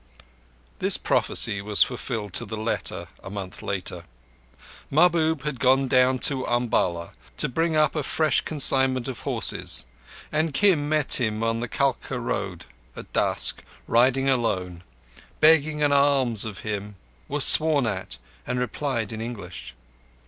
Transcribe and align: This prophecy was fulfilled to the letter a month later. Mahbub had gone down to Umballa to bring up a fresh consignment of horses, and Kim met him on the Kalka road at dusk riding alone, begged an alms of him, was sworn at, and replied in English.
This 0.79 0.97
prophecy 0.97 1.61
was 1.61 1.83
fulfilled 1.83 2.33
to 2.33 2.43
the 2.45 2.57
letter 2.57 3.07
a 3.23 3.29
month 3.29 3.61
later. 3.61 4.05
Mahbub 4.89 5.43
had 5.43 5.59
gone 5.59 5.87
down 5.87 6.17
to 6.25 6.43
Umballa 6.47 7.13
to 7.37 7.47
bring 7.47 7.75
up 7.75 7.95
a 7.95 8.01
fresh 8.01 8.41
consignment 8.41 9.07
of 9.07 9.19
horses, 9.19 9.85
and 10.31 10.55
Kim 10.55 10.89
met 10.89 11.21
him 11.21 11.43
on 11.43 11.59
the 11.59 11.67
Kalka 11.69 12.19
road 12.19 12.65
at 12.95 13.13
dusk 13.13 13.61
riding 13.87 14.27
alone, 14.27 14.83
begged 15.39 15.67
an 15.67 15.91
alms 15.91 16.45
of 16.45 16.61
him, 16.61 16.95
was 17.27 17.45
sworn 17.45 17.85
at, 17.85 18.17
and 18.47 18.59
replied 18.59 19.13
in 19.13 19.21
English. 19.21 19.75